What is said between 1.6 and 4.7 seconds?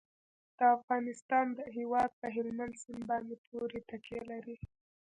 هیواد په هلمند سیند باندې پوره تکیه لري.